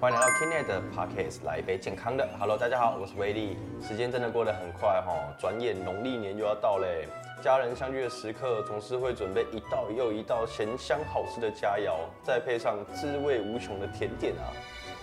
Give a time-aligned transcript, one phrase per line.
[0.00, 2.24] 欢迎来到 Kinet 的 Podcast，来一杯健康的。
[2.38, 3.58] Hello，大家好，我是威力。
[3.82, 7.08] 时间真的过得很快哈，转眼农历年又要到嘞。
[7.42, 14.54] 家人相聚的时刻，总是会准备一道又一道咸香好吃的佳肴，再配上滋味无穷的甜点啊。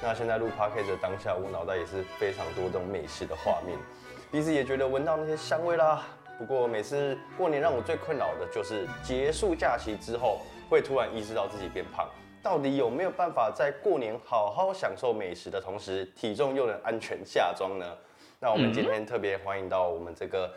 [0.02, 3.77] 那现在录 Podcast 的当下，我脑袋也是非常多这种美食的画面，
[4.32, 6.04] 鼻子也觉得闻到那些香味啦。
[6.39, 12.07] 不过每次过年让我最困扰的就是结束假期之后，会突然意识到自己变胖。
[12.45, 17.97] 到底有没有办法在过年好好享受美食的同时，体重又能安全下装呢？
[18.39, 20.54] 那我们今天特别欢迎到我们这个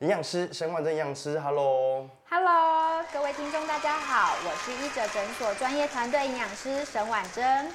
[0.00, 7.68] 营养师沈婉珍营养师，Hello，Hello，各位听众大家好，我是医者诊所专业团队营养师沈婉珍，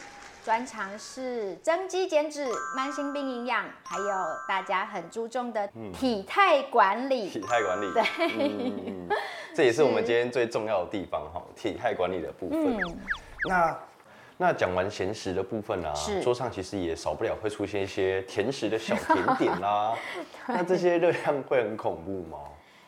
[0.43, 4.05] 专长是增肌减脂、慢性病营养，还有
[4.47, 7.29] 大家很注重的体态管理。
[7.29, 8.03] 体态管理，对，
[9.55, 12.77] 这也是我们今天最重要的地方哈，体态管理的部分。
[13.47, 13.77] 那
[14.37, 19.93] 那讲完咸食的部分啊，桌上其实也少不了会出现一些甜食的小甜点啦。
[20.47, 22.39] 那这些热量会很恐怖吗？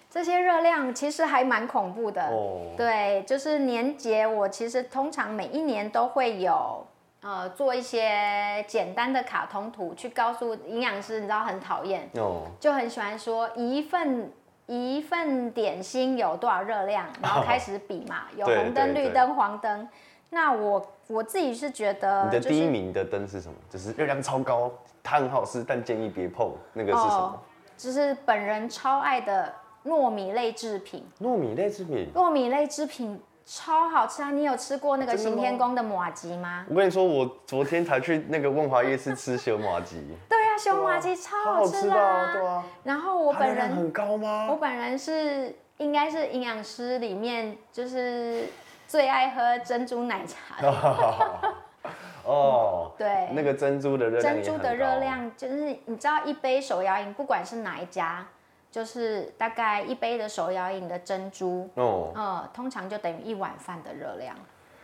[0.09, 2.21] 这些热量其实还蛮恐怖的。
[2.27, 6.85] 哦，对，就是年节，我其实通常每一年都会有
[7.21, 14.31] 呃做一些简单的卡通图，去告诉营养师，你知道很讨厌哦，就很喜欢说一份
[14.65, 19.87] 一份点心有多少热量，然后 开始比嘛，有红灯、绿灯、黄灯。
[20.29, 23.55] 那我我自己是觉得，你的第一名的灯是什么？
[23.69, 26.51] 就是热量超高，它很好吃，但建议别碰。
[26.73, 27.41] 那个是什么？
[27.77, 29.53] 就是本人超爱的
[29.85, 31.05] 糯米类制品。
[31.21, 32.11] 糯米类制品？
[32.13, 34.29] 糯米类制品超好吃啊！
[34.31, 36.65] 你有吃过那个行天宫的马吉吗？
[36.69, 39.95] 我跟你说，我昨天才去那个万华夜市吃修马吉。
[40.27, 42.33] 对啊，修马吉超好吃啊！
[42.33, 42.65] 对啊。
[42.83, 44.47] 然后我本人很高吗？
[44.49, 48.43] 我本人是应该是营养师里面就是。
[48.87, 50.65] 最爱喝珍珠奶茶。
[52.23, 58.25] 哦，对，那个珍珠的热量珍珠的热量就是你知道一杯手摇饮，不管是哪一家，
[58.69, 64.35] 就是大概一杯的手摇饮的珍珠，哦，呃，通常就等于一碗饭的热量。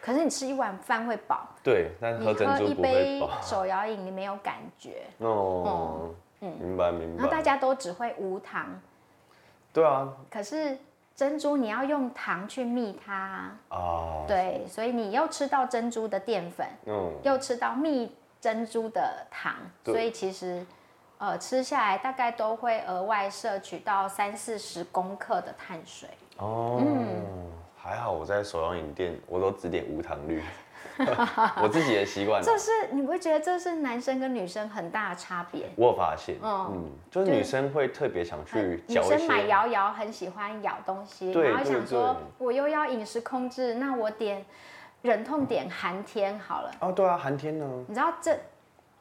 [0.02, 5.03] 可是你吃一碗饭会饱，对，但喝珍珠一杯手摇饮你没有感觉。
[5.18, 7.24] 哦，嗯，明白明白。
[7.24, 8.80] 那大家都只会无糖。
[9.74, 10.13] 对啊。
[10.30, 10.78] 可是。
[11.16, 13.51] 珍珠你要用糖去蜜它。
[13.69, 20.66] 哦，对，所以你又吃到珍珠的淀粉，嗯，又吃到蜜珍珠的糖，所以其实，
[21.18, 26.09] 呃，吃下来大概都会额外摄取到三四十公克的碳水。
[26.38, 27.51] 哦，嗯，
[27.83, 30.41] 还好我在手摇饮店我都只点无糖绿。
[31.61, 35.69] 我自己的习惯，这是你会觉得这是男生跟女生很大的差别。
[35.75, 44.45] 我有发现，嗯，就是女生会特别想去女生买摇摇很喜欢咬东西，然后想说我又要饮食控制，那我点
[45.01, 46.71] 忍痛点寒天好了。
[46.79, 47.65] 哦，对啊，寒天呢？
[47.88, 48.38] 你知道这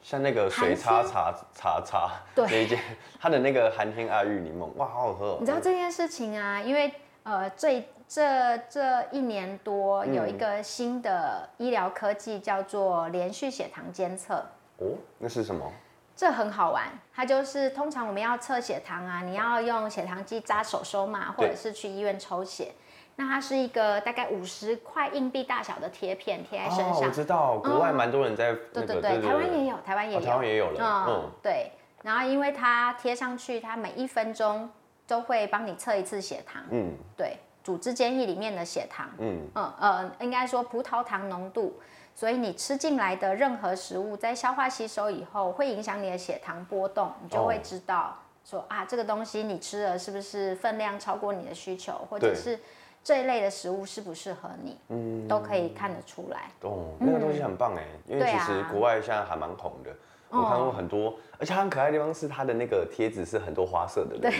[0.00, 2.78] 像那个水叉叉叉叉那一件，
[3.20, 5.36] 它的那个寒天爱玉柠檬，哇，好好喝。
[5.38, 6.60] 你知道这件事情啊？
[6.60, 6.90] 因为
[7.24, 14.34] 呃，这这这一年多有一个新的医疗科技，叫做连续血糖监测。
[14.76, 15.72] 哦，那是什么？
[16.14, 22.72] 这很好玩，它就是通常我们要测血糖啊，你要用血糖机扎手手嘛，或者是去医院抽血。
[23.16, 27.00] 那它是一个大概五十块硬币大小的贴片贴在身上。
[27.00, 28.52] 我知道，国外蛮多人在。
[28.74, 31.06] 对对对，台湾也有，台湾也有，台湾也有了。
[31.08, 31.72] 嗯，对。
[32.02, 34.68] 然后因为它贴上去，它每一分钟。
[35.04, 39.46] 都会帮你测一次血糖，嗯，对，组织间液里面的血糖，嗯。
[39.54, 41.80] 嗯呃，应该说葡萄糖浓度，
[42.14, 52.58] 所以你吃进来的任何食物在消化吸收以后，会影响你的血糖波动，你就会知道说啊，这个东西你吃了是不是分量超过你的需求，或者是
[53.04, 56.50] 这一类的食物适不适合你，嗯，都可以看得出来。
[56.62, 59.90] 哦，那个东西很棒哎，因为其实国外现在还蛮红的。
[60.32, 64.18] 我看过很多，而且很可爱的地方是它的那个贴纸是很多花色的。
[64.18, 64.32] 对，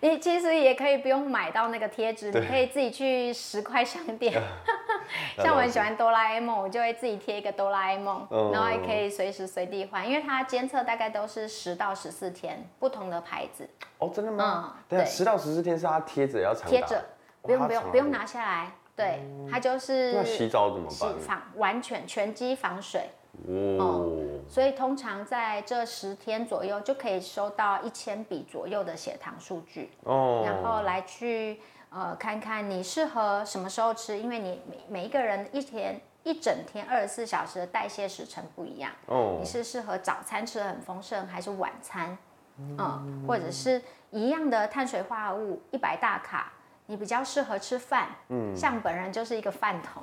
[0.00, 4.34] 你其实也可以不用买到那个贴纸，你可以自己去十块商店。
[5.38, 13.68] 像我很喜欢哆啦 A 梦，我就会自己贴一个哆啦 A 梦，然后也可以随时随地换，因为它监测大概都是十到十四天，不同的牌子。
[13.98, 14.74] 哦，真的吗？
[14.76, 17.02] 嗯，对，十到十四天是它贴着要贴着，
[17.42, 19.20] 不用不用不用拿下来，对，
[19.50, 20.12] 它就是。
[20.12, 21.18] 那洗澡怎么办？
[21.18, 23.08] 防完全全机防水。
[23.48, 24.16] 哦，
[24.48, 31.60] 所以通常在这十天左右就可以收到一千笔左右的血糖数据哦，然后来去
[31.90, 42.16] 呃看看你适合什么时候吃，因为你每每一个人一天一整天二十四小时的代谢时程不一样哦，你是适合早餐吃的很丰盛，还是晚餐？
[42.58, 46.52] 嗯，或者是一样的碳水化合物一百大卡，
[46.86, 48.08] 你比较适合吃饭？
[48.28, 50.02] 嗯，像本人就是一个饭桶，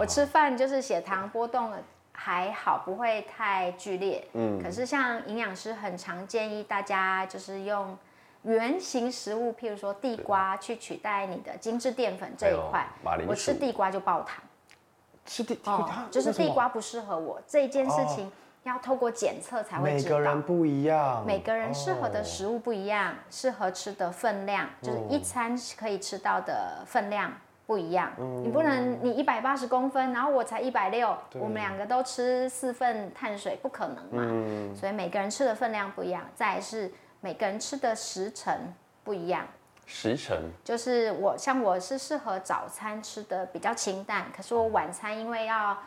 [0.00, 1.78] 我吃饭就是血糖波动了。
[2.12, 4.26] 还好，不会太剧烈。
[4.34, 7.96] 嗯，可是像营养师很常建议大家就是用
[8.42, 12.86] 原形食物，譬如说地瓜去取代你的精致淀粉这一块。
[13.26, 14.42] 我吃地瓜就爆糖。
[15.24, 18.30] 吃地哦，就是地瓜不适合我这件事情，
[18.64, 20.16] 要透过检测才会知道。
[20.16, 27.32] 每个人不一样，每个人适合的食物不一样，适合吃的分量，就是一餐可以吃到的分量。
[27.72, 28.12] 不一样，
[28.44, 34.74] 你不能你一百八十公分，然后我才一百六，我们两个都吃四份碳水，不可能嘛。
[34.78, 36.92] 所以每个人吃的分量不一样，再是
[37.22, 39.46] 每个人吃的时辰不一样。
[39.86, 45.78] 时辰就是我像我是适合早餐吃的比较清淡，可是我晚餐因为要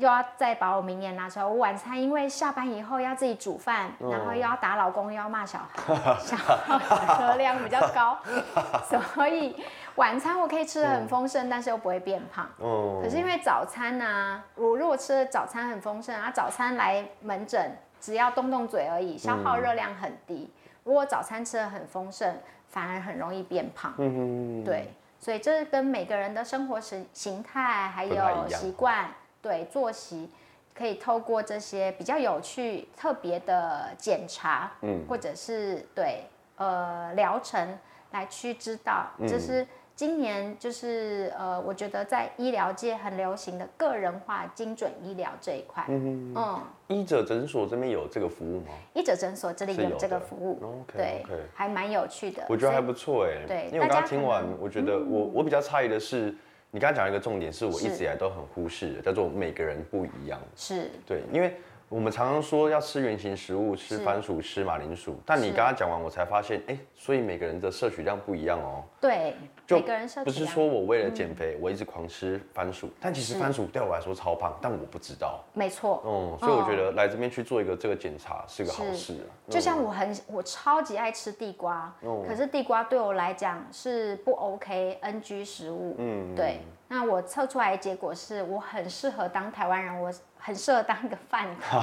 [0.00, 8.18] 又要再把我明年拿出来，我晚餐因为下班以后要自己煮饭，然后又要打老公又要骂小孩， 消耗热量比较高，
[9.14, 9.62] 所以。
[9.96, 12.48] 晚餐我可以吃的很丰盛，但是又不会变胖。
[12.58, 13.00] 哦。
[13.02, 20.50] 可是因为早餐呢，我如果吃的早餐很丰盛啊，早餐来门诊只要动动嘴而已，消耗热量很低。
[20.84, 22.34] 如果早餐吃的很丰盛，
[22.68, 23.92] 反而很容易变胖。
[23.98, 29.10] 嗯对，所以这是跟每个人的生活形形态还有习惯，
[29.42, 30.28] 对作息，
[30.74, 36.24] 可以透过这些比较有趣、特别的检查，嗯，或者是对
[36.56, 37.78] 呃疗程
[38.12, 39.66] 来去知道，这是。
[39.96, 45.84] 今年就是呃，我觉得在医疗界很流行的个人化精准医疗这一块。
[45.88, 46.62] 嗯嗯。
[46.88, 48.68] 医者诊所这边有这个服务吗？
[48.94, 50.82] 医者诊所这里有这个服务。
[50.96, 51.22] 对，
[51.52, 52.42] 还蛮有趣的。
[52.48, 53.44] 我觉得还不错哎。
[53.46, 53.66] 对。
[53.66, 56.34] 因为我刚刚听完，我觉得我我比较诧异的是，
[56.70, 60.40] 你刚刚讲一个重点，是我一直以来都很忽视的，叫做每个人不一样。
[60.54, 60.90] 是。
[61.06, 61.54] 对，因为。
[61.90, 65.16] 我们常常说要吃原形食物，吃番薯，吃马铃薯。
[65.26, 68.84] 但你刚刚讲完，我才发现，哎，所以每个人的摄取量不一样哦。
[69.00, 69.34] 对，
[69.66, 75.42] 就每个人摄取不是说我为了减肥，我一直狂吃番薯，但其实番薯对我来说超胖，但我不知道。
[75.52, 76.00] 没错。
[76.06, 79.16] 嗯，所以我觉得来这边去做一个这个检查是个好事。
[79.48, 81.92] 就像我很我超级爱吃地瓜，
[82.24, 85.96] 可是地瓜对我来讲是不 OK，NG 食物。
[85.98, 86.60] 嗯，对。
[86.90, 90.12] 那我测出来的结果是我很适合当台湾人，我。
[90.42, 91.82] 很适合当一个饭 桶，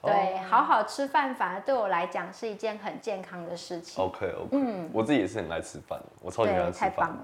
[0.00, 4.02] 对，好好吃饭反而对我来讲是一件很健康的事情。
[4.02, 6.72] OK OK，嗯，我自己也是很爱吃饭，我超级爱吃饭。
[6.72, 7.22] 太棒了，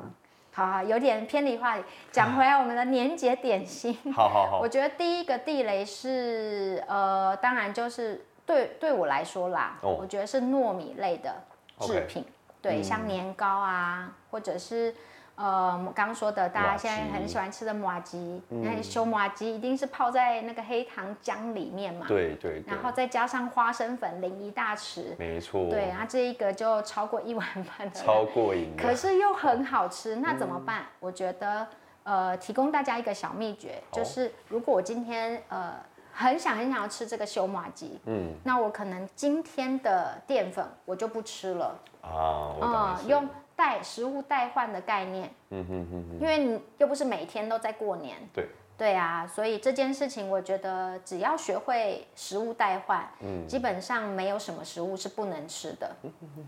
[0.53, 3.97] 好好，有点偏离话题，讲回来我们的年节点心。
[4.13, 11.35] 好好好，我觉得第一个地雷是，呃，当然就是对对我来说啦，我觉得是糯米类的
[11.79, 12.23] 制品，
[12.61, 14.95] 对，像年糕啊，或者是。
[15.41, 22.05] 呃，我刚刚说的，大家现在很喜欢吃的麻吉，那修麻吉一定是泡在那个黑糖浆里面嘛？
[22.07, 22.63] 对对。
[22.67, 25.71] 然后再加上花生粉淋一大匙，没错。
[25.71, 27.99] 对，然后这一个就超过一碗饭的。
[27.99, 28.77] 超过瘾。
[28.77, 30.85] 可是又很好吃，那怎么办？
[30.99, 31.67] 我觉得，
[32.03, 35.73] 呃，提供大家一个小秘诀，就是如果我今天呃
[36.13, 43.27] 很想很想要吃这个修麻吉，嗯，那我可能今天的淀粉我就不吃了啊，我用。
[43.61, 48.49] 代食物代换的概念，嗯哼哼哼，因为你又不是每天都在过年，对。
[48.79, 55.95] 对啊，所以这件事情我觉得只要学会食物代换，嗯，基本上没有什么食物是不能吃的，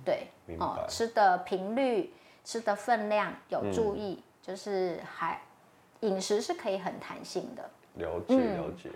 [0.02, 0.28] 对，
[0.58, 5.38] 哦，吃的频率、吃的分量有注意，就是还
[6.00, 7.70] 饮食是可以很弹性的。
[7.96, 8.88] 了解了解，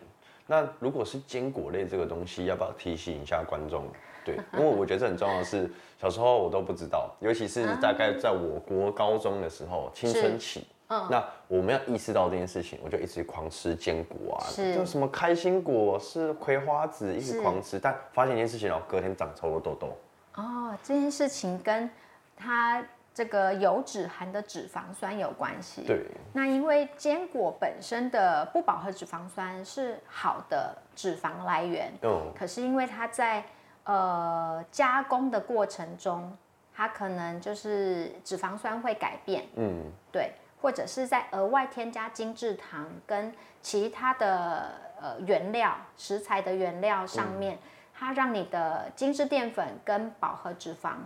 [0.47, 3.85] 那如果是坚果类这个东西，要不要提醒一下观众？
[4.25, 5.71] 对，因为我觉得这很重要的是。
[5.99, 19.97] 小时候我都不知道，尤其是大概在我国高中的时候，青春期，嗯，那我们要意识到这件事情，我就一直狂吃坚果啊，就什么开心果是葵花籽，一直狂吃，但发现一件事情哦，隔天长超多痘痘。
[20.35, 21.88] 哦，这件事情跟
[22.37, 22.87] 它
[23.17, 25.85] 这个油脂含的脂肪酸有关系。
[25.87, 26.05] 对，
[26.35, 33.43] 那因为坚果本身的不饱和脂肪酸是好的脂肪来源，嗯，可是因为它在
[33.85, 36.37] 呃，加工的过程中，
[36.75, 43.33] 它可能就是脂肪酸会改变，嗯，对，或者是在额外添加精制糖跟
[43.63, 47.59] 其他的呃原料食材的原料上面，
[47.95, 50.97] 它让你的精制淀粉跟饱和脂肪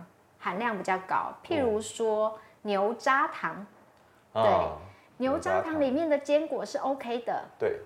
[0.41, 1.31] 含量比较高。
[1.45, 3.65] 譬如说牛轧糖，
[4.33, 4.67] 对，
[5.17, 7.79] 牛轧糖里面的坚果是 OK 的，对。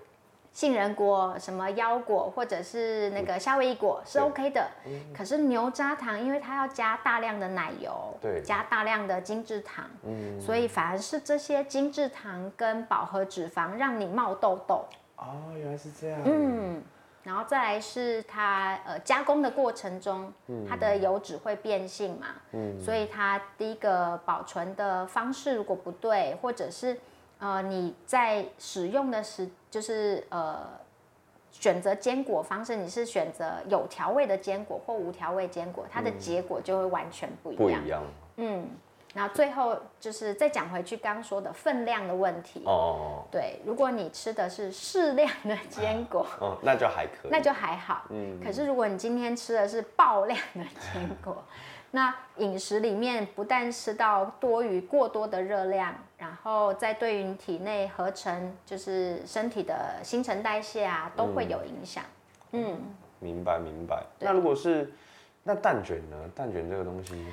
[0.52, 4.66] 杏仁果、什么腰果或者是那个夏威夷果是 OK 的，
[5.14, 14.86] 可是牛轧糖因为它要加大量的奶油，对，加大量的精制糖，嗯，所以反而是这些精制糖跟饱和脂肪让你冒痘痘。
[15.16, 16.22] 哦，原来是这样。
[16.24, 16.82] 嗯，
[17.26, 20.32] 然后再来是它呃加工的过程中，
[20.66, 26.98] 它的油脂会变性嘛，嗯，所以它第一个保存的方式如果不对，或者是。
[27.38, 30.58] 呃，你在使用的时，就是呃
[31.50, 37.80] 选择坚果方式，你是选择有调味的坚果或无调味坚果，它的结果就会完全不一样。
[37.82, 38.02] 不一样。
[38.36, 38.66] 嗯，
[39.16, 42.62] 然后最后就是再讲回去刚刚说的分量的问题。
[42.66, 43.24] 哦。
[43.30, 48.04] 对，如果你吃的是适量的坚果， 哦，那就还可以，那就还好。
[48.10, 48.38] 嗯。
[48.44, 51.42] 可是如果你今天吃的是爆量的坚果，
[51.92, 62.04] 那饮食里面不但吃到多余过多的热量，然后再对于你体内合成，就是身体的新陈代谢啊，都会有影响。
[62.52, 62.78] 嗯，
[63.18, 64.04] 明白明白。
[64.18, 64.92] 那如果是
[65.42, 66.16] 那蛋卷呢？
[66.34, 67.26] 蛋卷这个东西。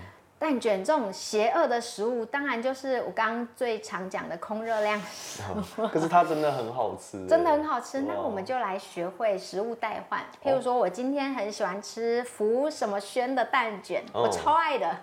[0.44, 5.02] 蛋卷这种邪恶的食物，当然就是我刚刚最常讲的空热量。
[5.90, 8.02] 可是它真的很好吃， 真的很好吃。
[8.02, 10.20] 那我们就来学会食物代换。
[10.44, 14.98] 譬如说，我今天很喜欢吃福什么轩的蛋卷，我超爱的。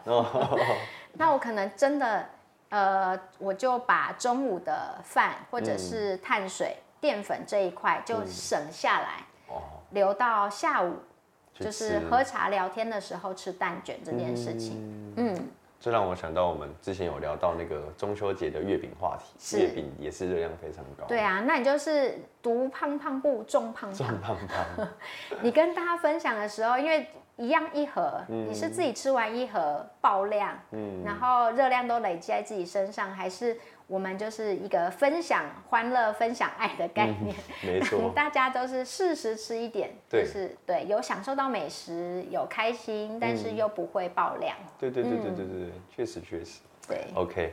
[1.14, 2.26] 那我可能真的，
[2.68, 9.24] 呃，我就把中午的饭或者是碳水、淀粉这一块就省下来，
[9.92, 10.96] 留到下午。
[11.60, 15.48] 就是喝茶聊天的时候吃蛋卷这件事情，嗯，
[15.78, 21.04] 这让我想到我们之前有聊到那个中秋节的月饼话题，月饼也是热量非常高。
[21.06, 24.88] 对啊，那你就是独胖胖不重胖胖，重胖胖。
[25.42, 33.56] 你跟大家分享的时候，因为一样一盒，你是自己吃完一盒爆量，嗯，然后热量都累积在自己身上，还是？
[33.90, 44.56] 我们就是一个分享欢乐、分享爱的概念，没错， 大家都是适时吃一点，就是对，有享受到美食，有开心，但是又不会爆量。
[44.78, 46.60] 对对对对对对，确实确实。
[46.86, 47.52] 对，OK。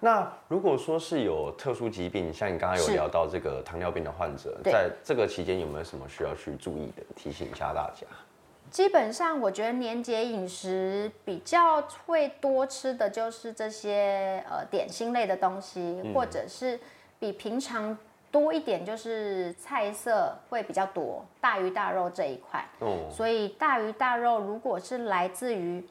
[0.00, 7.02] 那如果说是有特殊疾病，像你刚刚有聊到这个糖尿病的患者，在这个期间有没有什么需要去注意的？
[7.14, 8.04] 提醒一下大家。
[8.70, 16.78] 基本上，我觉得年节饮食比较会多吃的就是这些呃点心类的东西，或者是
[17.18, 17.96] 比平常
[18.30, 22.64] 多一点，就是菜色会比较多，大鱼大肉这一块。
[22.80, 23.08] 哦。
[23.10, 25.86] 所以大鱼大肉如果是来自于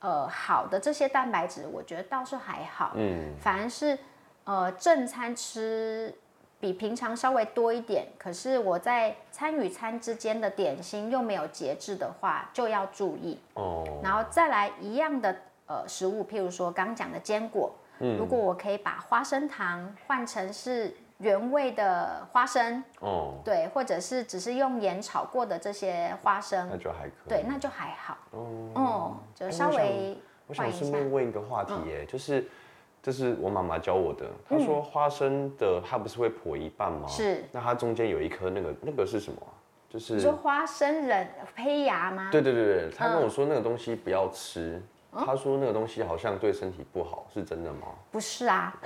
[0.00, 2.92] 呃好的这些蛋白质，我觉得倒是还好。
[2.94, 3.34] 嗯。
[3.40, 3.98] 反而是
[4.44, 6.14] 呃正餐吃。
[6.60, 13.38] 比平常稍微多一点，可是我在餐与餐之间的点心又没有节制的话，就要注意。
[13.54, 13.84] 哦。
[14.02, 15.36] 然后再来一样的
[15.66, 28.18] 呃食物，譬如说刚讲的坚果，如果我可以把花生糖换成是原味的花生哦，对，或者是只是用盐炒过的这些花生，那就还可以，对，那就还好。
[28.32, 32.48] 哦，就稍微我想顺便问一个话题，哎，就是。
[33.02, 34.26] 这是我妈妈教我的。
[34.48, 37.06] 她说花生的它不是会剖一半吗？
[37.08, 37.44] 是。
[37.52, 39.40] 那它中间有一颗那个那个是什么？
[39.88, 41.26] 就是你说花生仁
[41.56, 42.28] 胚芽吗？
[42.30, 44.82] 对对对对，他跟我说那个东西不要吃。
[45.10, 47.86] 他说那个东西好像对身体不好，是真的吗？
[48.10, 48.78] 不是啊。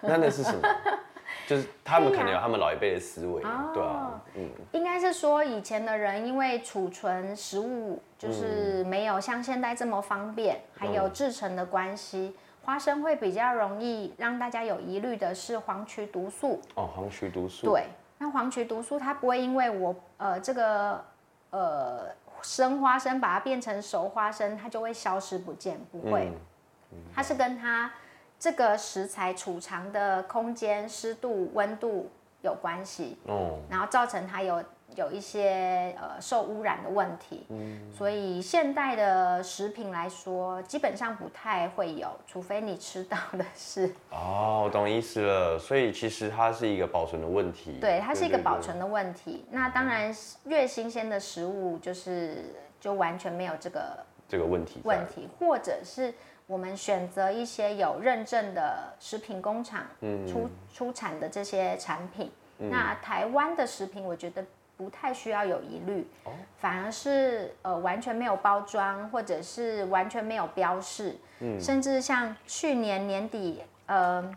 [0.00, 0.60] 那那是什么？
[1.48, 3.42] 就是他们可能有他们老一辈的思维，
[3.74, 4.48] 对啊，嗯。
[4.70, 12.34] 应该是说以前的人因为储存食物就是没有像现在这么方便，还有制成的关系。
[12.64, 16.60] 花生会比较容易让大家有疑虑的是黄曲毒素。
[16.74, 17.66] 哦，黄曲毒素。
[17.66, 17.86] 对，
[18.18, 21.04] 那黄曲毒素它不会因为我呃这个
[21.50, 22.06] 呃
[22.42, 26.32] 生花生把它变成熟花生，它就会消失不见，不会，
[27.14, 27.92] 它是跟它
[28.38, 32.10] 这个食材储藏的空间、湿度、温度
[32.42, 34.62] 有关系哦，然后造成它有。
[34.96, 43.92] 有一些呃受污染的问题，嗯，所以现代的食品来说，基本上不太会有，除非你吃到的是。
[44.10, 47.78] 哦，我懂意思了，所以其实它是一个保存的问题。
[47.80, 49.44] 对，它是一个保存的问题。
[49.50, 50.14] 那当然，
[50.44, 53.98] 越新鲜的食物就是就完全没有这个
[54.28, 54.80] 这个问题。
[54.84, 56.14] 问题，或者是
[56.46, 59.84] 我们选择一些有认证的食品工厂
[60.28, 62.30] 出出产的这些产品。
[62.58, 64.44] 那台湾的食品，我觉得。
[64.76, 66.06] 不太需要有疑虑，
[66.58, 74.28] 反而是呃完全没有包装，或者是完全没有标示，嗯，甚至像去年年底呃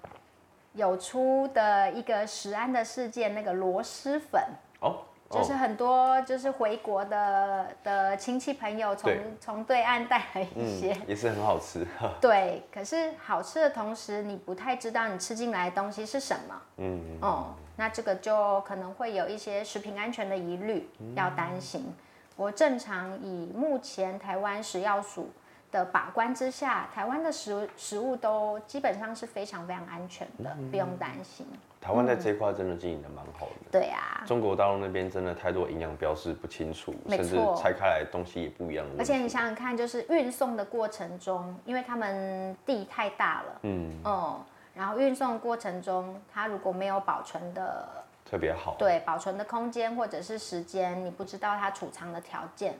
[0.73, 4.41] 有出的一个食安的事件，那个螺蛳粉。
[4.81, 5.03] 哦。
[5.29, 11.85] 就是很多就是回国的的亲戚朋友从从对岸带来一些，也是很好吃。
[12.21, 16.61] 对，可是好吃的同时，你不太知道你吃进来的东西是什么。
[16.77, 17.17] 嗯。
[17.21, 17.47] 哦，
[17.77, 21.95] 那这个就可能会有一些食品安全的疑虑要担心。
[22.35, 25.29] 我正常以目前台湾食药署。
[25.69, 31.45] 的把关之下，台湾的食食物都基本上是非常非常安全的，不用担心。
[31.81, 33.69] 台湾在这一块真的经营的蛮好的。
[33.69, 34.23] 对啊。
[34.25, 38.85] 中国大陆那边真的太多营养标示不清楚，甚至拆开来东西也不一样。
[38.97, 44.39] 而且你想想看，就是运送的过程中，因为他们地太大了，嗯，哦，
[44.77, 47.87] 然后运送过程中，它如果没有保存的
[48.23, 48.75] 特别好。
[48.77, 52.77] 对，保存的空间或者是时间，你不知道它储藏的条件，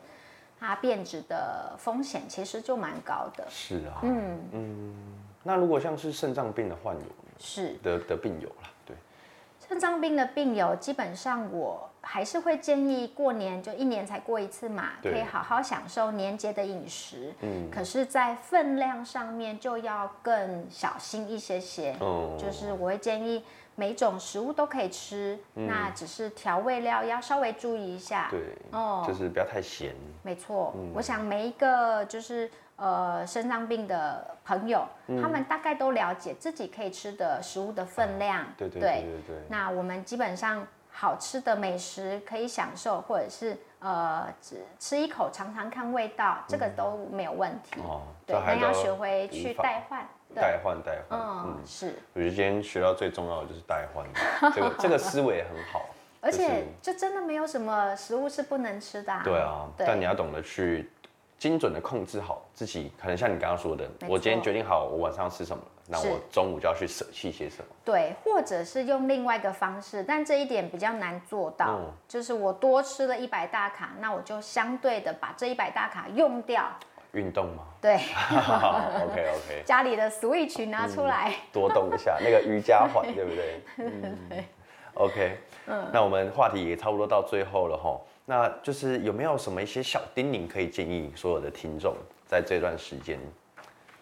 [0.60, 3.44] 它变质的风险其实就蛮高的。
[3.50, 4.96] 是啊，嗯嗯。
[5.42, 7.02] 那如果像是肾脏病的患有，
[7.40, 8.96] 是的的病友啦，对。
[9.68, 17.34] 肾脏病的病友，基本上我还是会建议过年就一年才过一次嘛，可以好好享受年节的饮食。
[17.42, 17.70] 嗯。
[17.70, 21.96] 可是，在分量上面就要更小心一些些。
[22.00, 22.38] 哦。
[22.40, 23.44] 就是我会建议。
[23.80, 28.28] 每种食物都可以吃，那只是调味料要稍微注意一下。
[28.32, 28.40] 对，
[28.72, 29.94] 哦，就是不要太咸。
[30.24, 34.84] 没错，我想每一个就是呃肾脏病的朋友，
[35.22, 38.48] 他们大概都了解自己可以吃的食物的分量。
[38.58, 39.36] 对对对对对。
[39.48, 40.66] 那我们基本上
[41.00, 47.80] 好吃的美食可以享受，或者是呃只吃一口尝尝看味道，这个都没有问题。
[47.82, 50.04] 哦，对，但要学会去代换。
[50.34, 51.94] 代换代换，嗯，是。
[52.14, 54.06] 我觉得今天学到最重要的就是代换，
[54.54, 55.86] 这个这个思维很好。
[56.20, 59.14] 而且，就真的没有什么食物是不能吃的。
[59.24, 60.90] 对啊，但你要懂得去
[61.38, 62.92] 精准的控制好自己。
[63.00, 67.66] 可能像你刚刚说的，我今天决定好我晚上要吃什么，那我中午就要去舍弃些什么。
[67.86, 71.80] 对，或者是用另外一个方式，但这一点比较难做到。
[72.08, 76.66] 就是我多吃了一百大卡，那我就相对的把这一百大卡用掉。
[77.14, 77.64] 运动吗？
[77.82, 79.64] 对， OK OK。
[79.66, 83.62] 家里的 Switch 拿出来，多动一下，那个瑜伽环，对不对？
[83.78, 84.44] 嗯
[84.94, 85.38] ，OK。
[85.68, 91.96] 嗯，那我们话题也差不多到最后了哈，那就是有没有什么一些小叮咛可以建议所有的听众
[92.28, 93.18] 在这段时间？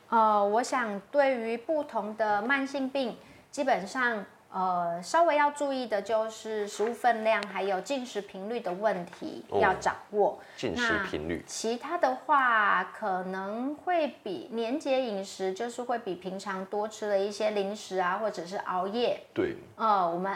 [0.09, 3.17] 呃，我想对于不同的慢性病，
[3.51, 4.25] 基本上。
[4.57, 10.39] 呃，稍微要注意的就是食物分量，还有进食频率的问题要掌握。
[10.55, 19.19] 进食频率，其他的话可能会比年节饮食，就是会比平常多吃了一些零食啊，或者是熬夜。
[19.33, 19.57] 对。
[19.75, 20.33] 呃，我们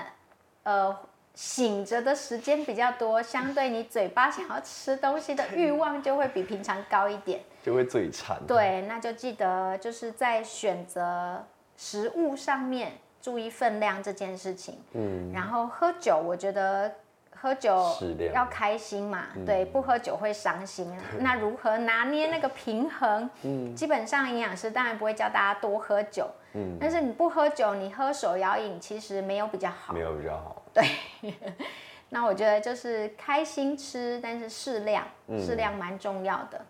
[0.64, 0.94] 呃
[1.34, 8.40] 醒着的时间比较多，相对你嘴巴想要吃东西的欲望就会比平常高一点，就会嘴馋。
[8.48, 11.46] 对，那就记得就是在选择
[11.78, 12.94] 食物上面。
[13.22, 16.90] 注意分量这件事情，嗯，然后喝酒，我觉得
[17.36, 17.86] 喝酒
[18.34, 20.90] 要开心嘛，对，不喝酒会伤心。
[21.20, 23.30] 那如何拿捏那个平衡？
[23.44, 30.64] 嗯，基本上营养师当然不会教大家多喝酒，嗯，但是你不喝酒，你喝手摇饮其实没有比较好，没有比较好。
[30.74, 30.86] 对，
[32.08, 35.06] 那我觉得就是开心吃，但是适量，
[35.46, 36.66] 适量蛮重要的。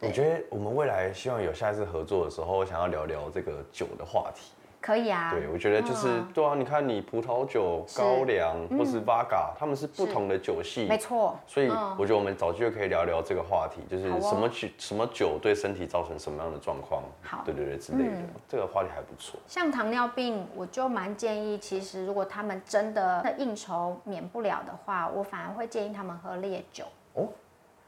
[0.00, 4.52] 我觉得我们未来希望有下一次合作的时候，想要聊聊这个酒的话题。
[4.78, 11.36] 可以啊，对，我觉得就是对啊，你看你葡萄酒、高粱或是 v 嘎，他们是不同的酒系，没错。
[11.44, 19.40] 所以我觉得我们早就可以聊聊这个话题，就是什么酒什么酒对身体造成什么样的状况，好，对对对之类的，这个话题还不错。
[19.48, 26.84] 像糖尿病，我就蛮建议，其实如果他们真的应酬免不了的话，我反而会建议他们喝烈酒。
[27.14, 27.26] 哦，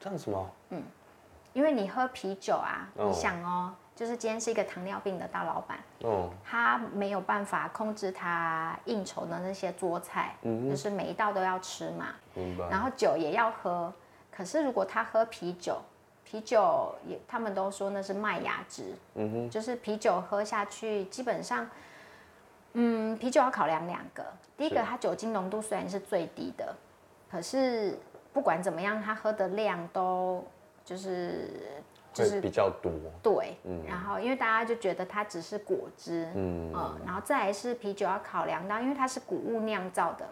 [0.00, 0.50] 这样子吗？
[0.70, 0.82] 嗯，
[1.58, 3.74] 因为你喝啤酒啊，你想哦。
[3.96, 12.68] 就是今天是一个糖尿病的大老板，哦，他没有办法控制他应酬的那些桌菜，嗯，就是每一道都要吃嘛，明白。
[12.68, 13.92] 然后酒也要喝，
[14.30, 15.82] 可是如果他喝啤酒，
[16.24, 21.68] 啤酒也他们都说那是麦芽汁，嗯哼，就是啤酒喝下去，基本上，
[22.74, 24.24] 嗯，啤酒要考量两个，
[24.56, 26.72] 第一个它酒精浓度虽然是最低的，
[27.28, 27.98] 可是
[28.32, 30.46] 不管怎么样，他喝的量都
[30.88, 31.50] 就是。
[32.10, 32.90] 就是比较多，
[33.22, 36.72] 对，嗯，然后因为大家就觉得它只是果汁，嗯，
[37.06, 40.26] 然后再来是啤酒要考量到，因为它是谷物酿造的，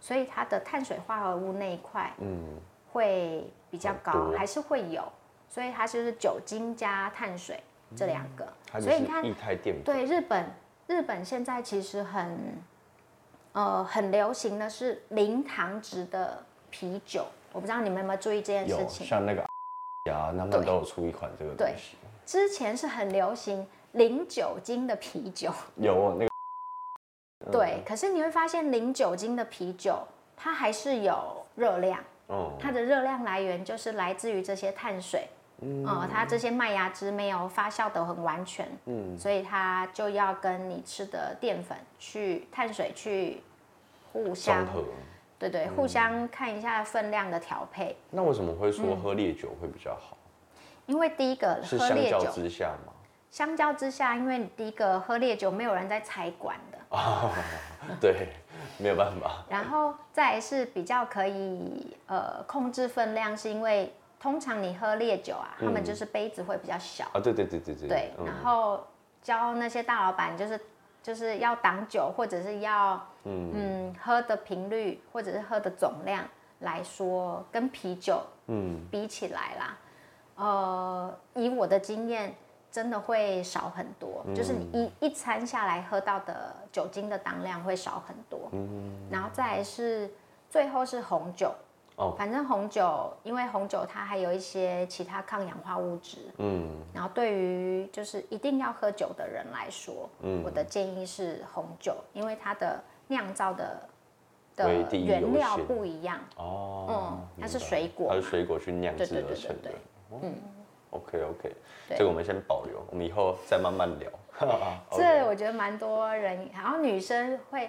[0.00, 2.44] 所以它的碳水化合物那一块，嗯，
[2.92, 5.02] 会比较高，还是会有，
[5.48, 7.62] 所以它就是酒精加碳水
[7.96, 8.46] 这两个，
[8.78, 10.44] 所以你看液态淀粉，对，日本
[10.88, 12.38] 日本现在其实很，
[13.52, 19.49] 呃，很流行的是零糖值的啤酒，我不知道你们有没有注意这件事情，像那个。
[20.10, 21.96] 呀，他们都有出一款这个东西。
[22.26, 26.30] 之前是很流行零酒精的啤酒， 有那个。
[27.50, 29.98] 对，可是你会发现零酒精的啤酒，
[30.36, 31.98] 它还是有热量。
[32.26, 32.52] 哦。
[32.60, 35.26] 它的热量来源就是来自于这些碳水。
[35.62, 35.84] 嗯。
[35.86, 38.68] 哦，它这些麦芽汁没有发酵的很完全。
[38.84, 39.18] 嗯。
[39.18, 43.42] 所以它就要跟你吃的淀粉去碳水去
[44.12, 44.66] 互相。
[45.40, 47.96] 对对，互相看一下分量的调配。
[48.10, 50.16] 那为什么会说喝烈酒会比较好？
[50.84, 52.92] 因为第一个是相较之下嘛。
[53.30, 56.78] 相较之下，因为你第一个喝烈酒没有人在采管的。
[56.90, 57.30] 哦，
[58.00, 58.28] 对，
[58.76, 59.44] 没有办法。
[59.48, 67.06] 然后再是比较可以呃控制分量，是因为通常你喝烈酒啊，他们就是杯子会比较小。
[67.12, 67.88] 啊，对对对对对。
[67.88, 68.84] 对，然后
[69.22, 70.60] 教那些大老板就是
[71.02, 73.94] 就是要挡酒，或者是要嗯。
[74.02, 76.24] 喝的频率，或者是喝的总量
[76.60, 78.80] 来说，跟啤酒嗯。
[78.90, 79.78] 比起来啦，
[80.36, 82.34] 呃，以我的经验，
[82.70, 84.24] 真的会少很多。
[84.34, 88.48] 就是你一一餐下来喝到的酒精的当量会少很多。
[88.52, 90.10] 嗯，然后再来是
[90.48, 91.52] 最后是红酒。
[92.16, 103.82] 反正红酒，因为红酒它还有一些其他抗氧化物质，嗯，然后对于就是一定要喝酒的人来说，嗯，我的建议是红酒，因为它的酿造的
[104.56, 109.70] 的原料不一样，哦，嗯，它是水果，它是水果去酿制而成的，
[110.22, 110.34] 嗯
[110.90, 111.56] ，OK OK，
[111.90, 114.08] 这个我们先保留，我们以后再慢慢聊。
[114.92, 117.68] 这我觉得蛮多人，然后女生会。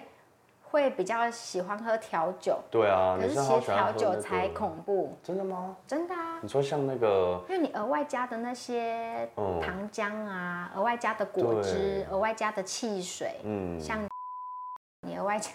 [0.72, 5.76] 会比较喜欢喝调酒，对啊，可是其实调酒才恐怖，真的吗？
[5.86, 6.38] 真的啊！
[6.40, 13.98] 你说像那个，因为你额外加的那些糖浆啊，额外加的果汁，额外加的汽水，嗯，像
[15.02, 15.50] 你额外加，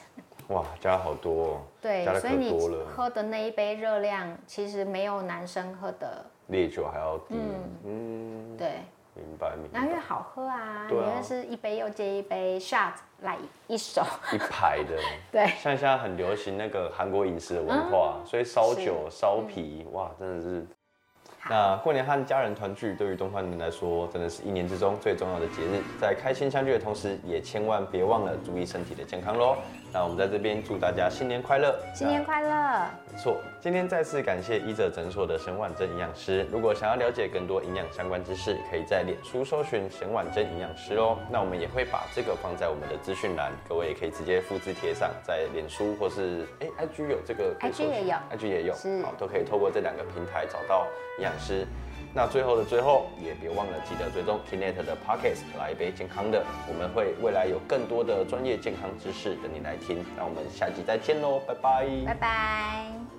[0.50, 2.52] 哇，加了好多，对，所以你
[2.96, 7.36] 喝的那一杯热量其实没有男生喝的烈酒还要低，
[7.86, 8.82] 嗯，对。
[9.16, 9.80] 明白，明白。
[9.80, 14.96] 然后越好喝啊，因为是一杯又接一杯，shot 来一手，一排的。
[15.32, 20.68] 对，像现在很流行那个韩国饮食的文化，所以烧酒、烧啤，哇，真的是。
[21.50, 25.82] 那过年和家人团聚，对于东方人来说，真的是一年之中最重要的节日。
[26.00, 29.56] 在开心相聚的同时，也千万别忘了注意身体的健康喽。
[29.94, 32.88] 那我们在这边祝大家新年快乐，新年快乐。
[33.12, 36.46] 没错，今天再次感谢医者诊所的沈婉珍营养师。
[36.52, 41.18] 如果想要了解更多营养相关知识，可以在脸书搜寻沈婉珍营养师哦。
[41.32, 48.74] 那我们也会把这个放在我们的资讯栏，各位也可以直接复制贴上，在脸书或是哎 IG 有这个，IG 也有，IG 也有，
[49.04, 50.86] 好，都可以透过这两个平台找到
[51.18, 51.66] 营养师。
[52.18, 56.44] 那最后的最后，也别忘了记得追踪 Kinet 的 Pockets，来一杯健康的。
[56.68, 60.04] 我们会未来有更多的专业健康知识等你来听。
[60.18, 63.17] 那我们下集再见喽，拜拜，拜拜。